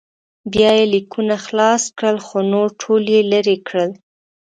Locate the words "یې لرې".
3.15-3.57